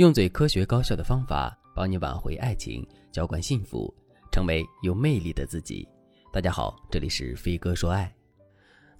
[0.00, 3.94] 用最科学高效的方法帮你挽回爱情，浇灌幸福，
[4.32, 5.86] 成为有魅力的自己。
[6.32, 8.10] 大家好，这里是飞哥说爱。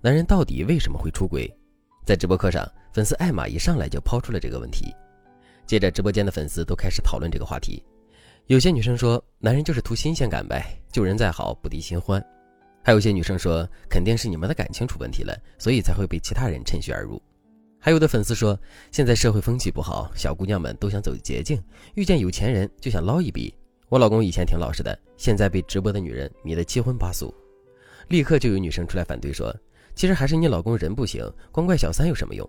[0.02, 1.50] 男人到底为什么会出轨？
[2.04, 4.94] 在直播课上，粉丝艾玛一上来就抛出了这个问题，
[5.64, 7.82] 接着直播间的粉丝都开始讨论这个话题。
[8.48, 12.20] 有些女生说，男人就是图新鲜感呗，旧人再好不敌新欢；
[12.84, 17.18] 还有些女生说，肯定是你们的感情出问题了，所以才会被其他人趁虚而入。
[17.82, 18.58] 还有的粉丝说，
[18.92, 21.58] 现在社会风气不好，小姑娘们都想走捷径，
[21.94, 23.54] 遇见有钱人就想捞一笔。
[23.88, 27.34] 我老公以前挺老实的，现在被直播的女人迷得七荤八素。
[28.08, 29.54] 立刻就有女生出来反对说，
[29.94, 32.48] 其实还是你老公人不行，光怪小三有什么用？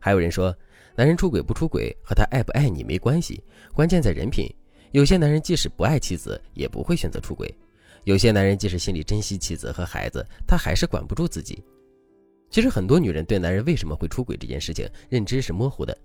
[0.00, 0.56] 还有人说，
[0.96, 4.50] 男人出轨不出轨和他爱不爱你没关系，关键在人品。
[4.92, 7.46] 有些男人即使不爱妻子，也不会选择出轨；
[8.04, 11.62] 有些男人即使心里珍惜妻子和孩子，他还是管不住自己。
[12.50, 15.96] 其实很多女人对男人为什么会出轨这件事情认知是模糊的，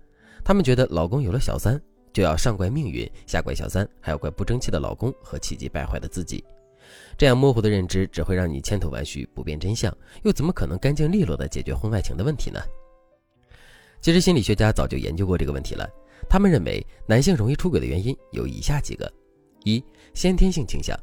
[0.44, 1.80] 她们觉得老公有了小三
[2.12, 6.44] 就要上怪命运，下怪小三，还要怪不争气的老公和气急败坏的自己。
[7.16, 12.60] 这样模糊的认知只会让你千头万绪，不辨真相，又怎么可能干净利落地解决婚外情的问题呢？
[14.02, 15.88] 其实心理学家早就研究过这个问题了，
[16.28, 19.10] 他们认为男性容易出轨的原因有以下几个：
[19.64, 20.94] 一、先天性倾向，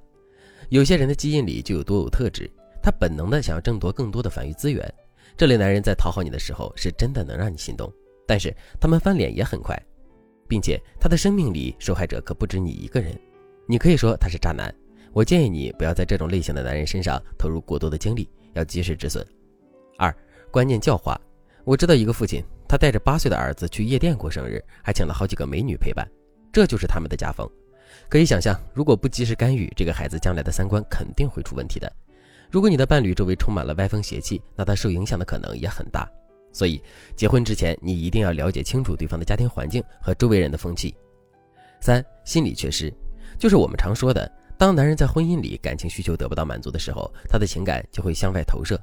[0.69, 2.47] 有些人的基因里就有多有特质，
[2.79, 4.87] 他本能的想要争夺更多的繁育资源。
[5.37, 7.91] 这类男人在讨好你的时候，是真的能让你心动，
[8.27, 9.75] 但是他们翻脸也很快，
[10.47, 13.17] 并且他的生命里受害者可不止你一个人。
[13.67, 14.73] 你可以说他是渣男，
[15.13, 19.25] 我建议你不要在这种类型的男人身上投入过多的精力，要及时止损。
[19.97, 20.15] 二、
[20.51, 21.19] 观念教化。
[21.63, 26.07] 我知道一个父亲，他带着八岁的儿子去夜店过生日，还请了好几个美女陪伴，
[26.51, 27.47] 这就是他们的家风。
[28.09, 31.91] 可以想象，如果不及时干预，这个孩子将来的三观肯定会出问题的。
[32.51, 36.05] 如果你的伴侣周围充满了歪风邪气，那他受影响的可能也很大。
[36.51, 36.83] 所以，
[37.15, 40.93] 结婚之前你一定要了解清楚对方的家庭环境和周围人的风气。
[41.79, 42.93] 三、心理缺失，
[43.39, 48.77] 就是我们常说的，当男人在婚姻里感情需求得不到满足的时候，他的情感就会向外投射。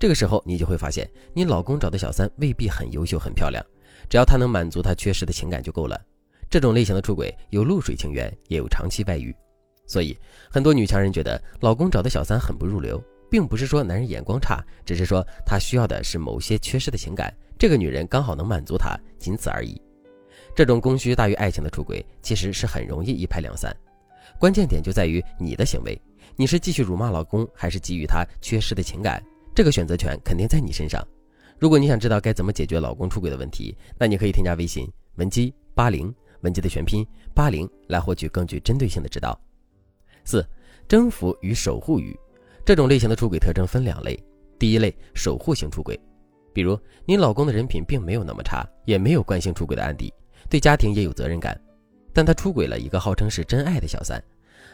[0.00, 3.64] 这个时候，你就会发现，你老公找的小三未必很优秀、很漂亮，
[4.10, 5.96] 只要他能满足他缺失的情感就够了。
[6.50, 9.32] 这种类型的出轨有露水情缘，也有长期外遇。
[9.86, 10.18] 所以，
[10.50, 13.00] 很多女强人觉得老公找的小三很不入流。
[13.32, 19.80] 并不是说男人眼光差，只是说他需要的是某些缺失的情感，这个女人刚好能满足他，仅此而已。
[20.54, 23.74] 这种供需大于爱情的出轨，其实是很容易一拍两散。
[24.38, 25.98] 关键点就在于你的行为，
[26.36, 29.24] 你是继续辱骂老公，还是给予他缺失的情感？
[29.54, 31.02] 这个选择权肯定在你身上。
[31.58, 37.02] 如果你想知道该怎么解决老公出轨的问题，那你可以添加微信文姬八零，文姬的全拼
[37.34, 39.40] 八零，来获取更具针对性的指导。
[40.22, 40.46] 四，
[40.86, 42.14] 征服与守护欲。
[42.64, 44.18] 这种类型的出轨特征分两类，
[44.58, 45.98] 第一类守护型出轨，
[46.52, 50.12] 比如你老公的人品并没有那么差，也没有惯性出轨的案底，
[50.48, 51.60] 对家庭也有责任感，
[52.12, 54.22] 但他出轨了一个号称是真爱的小三。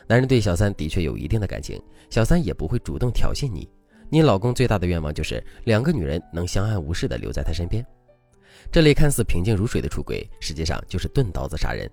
[0.06, 3.68] 男人对小三的确有一定的感情，小三也不会主动挑衅你。
[4.10, 7.84] 你老公最大的愿望就是两个女人能相安无事的留在他身边。
[8.70, 11.90] 这类看似平静如水的出轨，实际上就是钝刀子杀人。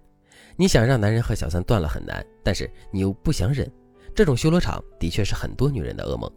[0.57, 3.69] 你想让男人和小三断了很难，但是你又不想忍。
[4.15, 6.31] 这种修罗场的确是很多女人的噩梦。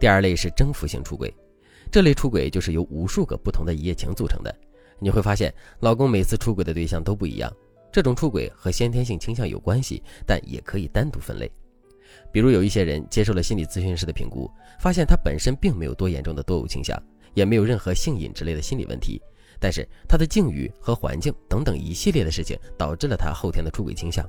[0.00, 1.32] 第二类是征服性出轨，
[1.92, 4.54] 这类出轨就是由无数个不同的一夜情组成的。
[4.98, 7.52] 你会发现，老公每次出轨的对象都不一样。
[7.92, 11.50] 这种出轨和先天性倾向有关系，但也可以单独分类。
[12.32, 14.50] 比如有一些人接受了心理咨询师的评估，
[14.80, 17.00] 发现他本身并没有多严重的多偶倾向，
[17.34, 19.20] 也没有任何性瘾之类的心理问题，
[19.60, 24.26] 但是他的境遇和环境等等一系列的事情，导致了他后天的出轨倾向。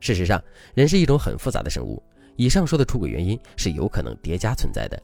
[0.00, 0.42] 事实上，
[0.74, 2.02] 人是一种很复杂的生物。
[2.36, 5.02] 以上说的出轨原因是有可能叠加存在的。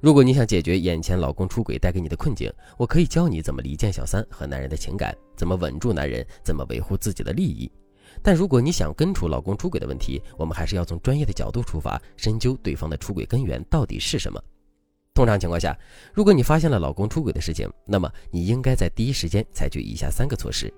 [0.00, 7.70] 如果你想解决眼前老公出轨带给你的困境，我可以教你怎么离间小三和男人的情感，怎么稳住男人，怎么维护自己的利益。
[8.22, 14.42] 但如果你想根除老公出轨的问题，我们还是要从专业的角度出发，深究对方的出轨根源到底是什么。
[15.14, 15.78] 通常情况下，
[16.12, 20.72] 如果你发现了老公出轨的事情，那么你应该在第一时间采取以下三个措施。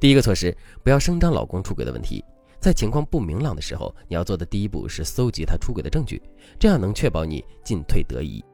[0.00, 2.24] 第一个措施，不要声张老公出轨的问题。
[2.58, 6.20] 在情况不明朗的时候，你要做的第一步是搜集他出轨的证据，
[6.58, 8.44] 这样能确保你进退得宜。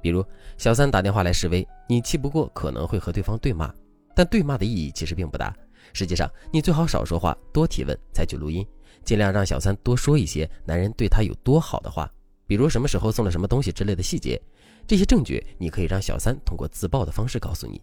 [0.00, 0.24] 比如
[0.56, 3.74] 小三打电话来示威，你气不过可能会和对方对骂，
[4.14, 5.56] 但对骂的意义其实并不大。
[5.92, 8.64] 实际上，你最好少说话，多提问，采取录音，
[9.04, 12.08] 尽量让小三多说一些男人对他有多好的话，
[12.46, 14.40] 比如什么时候送了什么东西之类的细节。
[14.86, 17.80] 这些证据你可以让小三通过自曝的方式告诉你。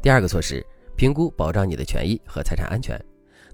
[0.00, 0.64] 第二个措施，
[0.96, 3.00] 评估保障你的权益和财产安全。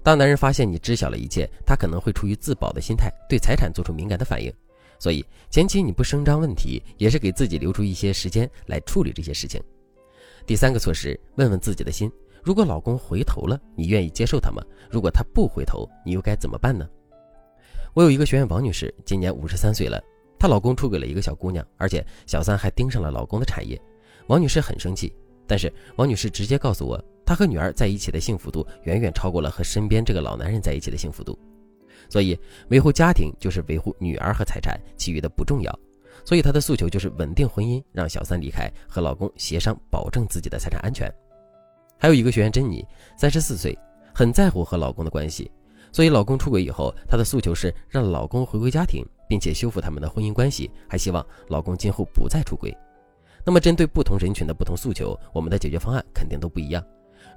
[0.01, 4.51] 当男人发现你知晓了一切，他可能会出于自保的心态，对财产做出敏感的反应。
[4.99, 9.61] 所以前期你不声张问题，也是给自己留出一些时间来处理这些事情。
[10.45, 12.11] 第三个措施，问问自己的心，
[12.41, 14.63] 如果老公回头了，你愿意接受他吗？
[14.89, 16.87] 如果他不回头，你又该怎么办呢？
[17.93, 20.01] 我有一个学员王女士，今年五十三岁了，
[20.39, 23.79] 她老公出轨了一个小姑娘，而且小三还盯上了老公的产业。
[24.27, 25.13] 王女士很生气，
[25.47, 31.37] 但是王女士直接告诉我，她和女儿在一起的幸福度远远超过了和身边这个老男人在一起的幸福度。
[32.09, 32.37] 所以
[32.69, 35.79] 维护家庭就是维护女儿和财产，其余的不重要。
[36.25, 41.11] 所以她的诉求就是稳定婚姻，让小三离开，和老公协商，保证自己的财产安全。
[41.97, 42.85] 还有一个学员珍妮，
[43.17, 43.77] 三十四岁，
[44.13, 45.49] 很在乎和老公的关系，
[45.91, 52.75] 所以老公出轨以后，她的诉求是让老公回归家庭，并且修复他们的婚姻关系，还希望老公今后不再出轨。
[53.45, 56.83] 那么，针对不同人群的不同诉求，我们的解决方案肯定都不一样。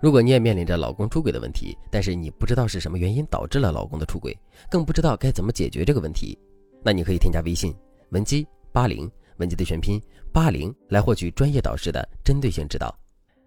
[0.00, 4.36] 如果你也面临着老公出轨的问题，但是你不知道是什么原因导致了老公的出轨，
[4.70, 6.38] 更不知道该怎么解决这个问题，
[6.82, 7.74] 那你可以添加微信
[8.10, 10.00] 文姬八零，文姬的全拼
[10.32, 12.94] 八零，来获取专业导师的针对性指导。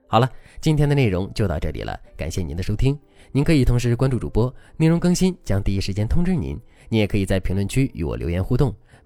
[0.08, 0.28] 好了，
[0.60, 3.00] 今天的内容就到这里了，感谢您的收听。
[3.32, 6.60] 您可以同时关注主播，内容更新将第一时间通知您。
[6.90, 8.76] 您也可以在评论区与我留言互动，